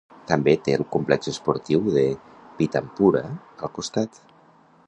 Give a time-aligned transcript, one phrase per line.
[0.29, 2.07] També té el complex esportiu de
[2.63, 4.23] Pitampura al costat.